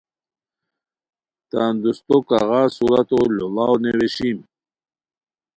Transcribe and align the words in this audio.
تان 1.49 1.73
دوستو 1.83 2.15
کاغذ 2.29 2.67
صورتو 2.77 3.19
لوڑاؤ 3.37 3.73
نیویشیم 3.83 4.37